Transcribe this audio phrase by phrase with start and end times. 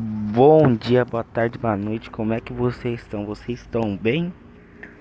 [0.00, 2.08] Bom dia, boa tarde, boa noite.
[2.08, 3.26] Como é que vocês estão?
[3.26, 4.32] Vocês estão bem?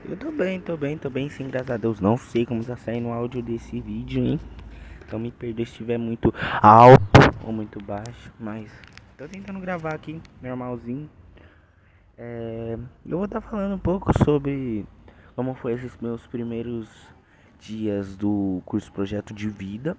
[0.04, 2.00] Eu tô bem, tô bem, tô bem, sim, graças a Deus.
[2.00, 4.40] Não sei como tá saindo o áudio desse vídeo, hein?
[5.06, 6.34] Então me perdoe se estiver muito
[6.64, 8.72] alto ou muito baixo, mas
[9.16, 11.08] tô tentando gravar aqui, normalzinho.
[12.18, 12.76] É,
[13.06, 14.84] eu vou estar tá falando um pouco sobre
[15.36, 16.90] como foi esses meus primeiros
[17.60, 19.96] dias do curso Projeto de Vida.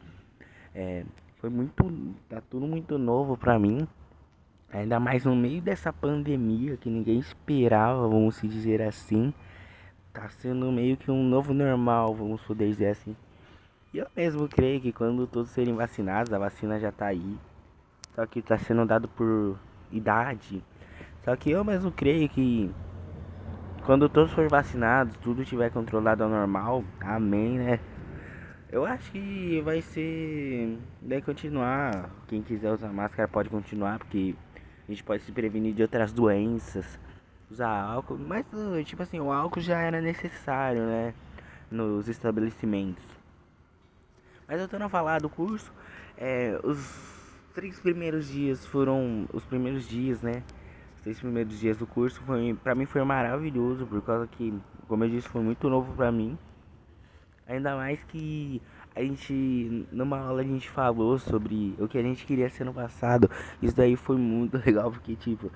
[0.75, 1.05] É,
[1.37, 1.89] foi muito,
[2.29, 3.87] tá tudo muito novo pra mim.
[4.71, 9.33] Ainda mais no meio dessa pandemia que ninguém esperava, vamos se dizer assim.
[10.13, 13.17] Tá sendo meio que um novo normal, vamos poder dizer assim.
[13.95, 17.39] E eu mesmo creio que quando todos serem vacinados, a vacina já tá aí.
[18.15, 19.59] Só que tá sendo dado por
[19.91, 20.63] idade.
[21.25, 22.71] Só que eu mesmo creio que
[23.85, 27.81] quando todos forem vacinados, tudo estiver controlado ao normal, amém, né?
[28.71, 30.79] Eu acho que vai ser.
[31.01, 32.11] Vai continuar.
[32.27, 34.35] Quem quiser usar máscara pode continuar, porque
[34.89, 36.99] a gente pode se prevenir de outras doenças,
[37.51, 38.47] usar álcool, mas
[38.87, 41.15] tipo assim, o álcool já era necessário, né,
[41.71, 43.05] nos estabelecimentos.
[44.49, 45.71] Mas eu tô a falar do curso,
[46.17, 46.79] é, os
[47.55, 50.43] três primeiros dias foram os primeiros dias, né?
[50.97, 54.55] Os três primeiros dias do curso foi, para mim foi maravilhoso, por causa que,
[54.87, 56.39] como eu disse, foi muito novo para mim.
[57.49, 58.61] Ainda mais que
[58.95, 62.75] a gente, numa aula a gente falou sobre o que a gente queria ser no
[62.75, 63.31] passado.
[63.63, 65.51] Isso daí foi muito legal, porque tipo,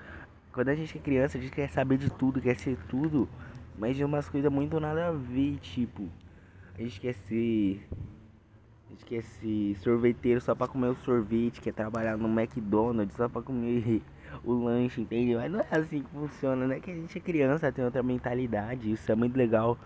[0.51, 3.29] quando a gente é criança, a gente quer saber de tudo, quer ser tudo,
[3.77, 6.09] mas de umas coisas muito nada a ver, tipo,
[6.75, 7.87] a gente quer ser.
[8.87, 13.29] A gente quer ser sorveteiro só pra comer o sorvete, quer trabalhar no McDonald's só
[13.29, 14.01] pra comer
[14.43, 15.39] o lanche, entendeu?
[15.39, 16.79] Mas não é assim que funciona, né?
[16.79, 19.77] Que a gente é criança, tem outra mentalidade, isso é muito legal.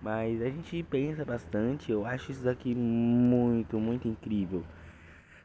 [0.00, 4.64] Mas a gente pensa bastante, eu acho isso daqui muito, muito incrível.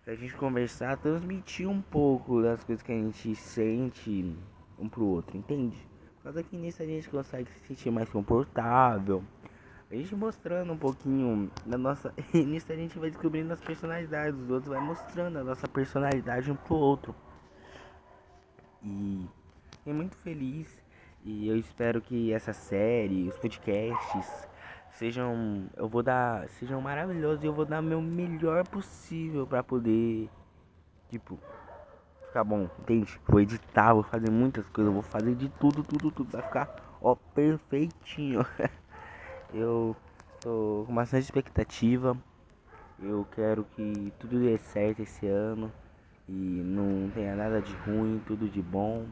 [0.05, 4.35] A gente conversar, transmitir um pouco das coisas que a gente sente
[4.77, 5.77] um pro outro, entende?
[6.17, 9.23] Por causa que nisso a gente consegue se sentir mais confortável.
[9.89, 12.13] A gente mostrando um pouquinho da nossa.
[12.33, 16.55] Nisso a gente vai descobrindo as personalidades dos outros, vai mostrando a nossa personalidade um
[16.55, 17.15] pro outro.
[18.81, 19.25] E
[19.71, 20.82] fiquei muito feliz
[21.25, 24.47] e eu espero que essa série, os podcasts
[24.91, 30.29] sejam, eu vou dar, sejam maravilhosos e eu vou dar meu melhor possível para poder
[31.09, 31.39] tipo
[32.27, 33.19] ficar bom, entende?
[33.27, 36.69] Vou editar, vou fazer muitas coisas, vou fazer de tudo, tudo, tudo vai ficar
[37.01, 38.45] ó perfeitinho.
[39.53, 39.95] eu
[40.41, 42.17] tô com bastante expectativa.
[42.99, 45.71] Eu quero que tudo dê certo esse ano
[46.27, 49.05] e não tenha nada de ruim, tudo de bom.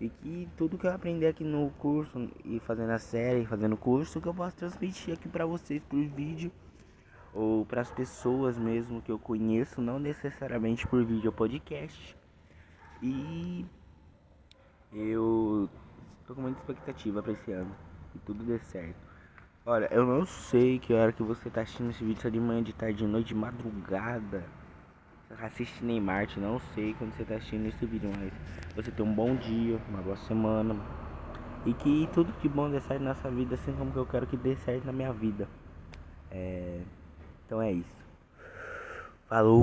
[0.00, 3.78] E que tudo que eu aprendi aqui no curso e fazendo a série, fazendo o
[3.78, 6.50] curso, que eu posso transmitir aqui para vocês por vídeo
[7.32, 12.16] ou para as pessoas mesmo que eu conheço, não necessariamente por vídeo ou podcast.
[13.02, 13.64] E
[14.92, 15.68] eu
[16.26, 17.74] tô com muita expectativa para esse ano
[18.12, 18.96] que tudo dê certo.
[19.66, 22.40] Olha, eu não sei que hora que você tá assistindo esse vídeo, se é de
[22.40, 24.44] manhã, de tarde, de noite, de madrugada
[25.40, 28.32] assiste Neymar, não sei quando você tá assistindo esse vídeo, mas
[28.74, 30.76] você tem um bom dia, uma boa semana.
[31.66, 34.36] E que tudo de bom dê certo nessa vida, assim como que eu quero que
[34.36, 35.48] dê certo na minha vida.
[36.30, 36.80] É...
[37.46, 38.04] Então é isso.
[39.28, 39.62] Falou!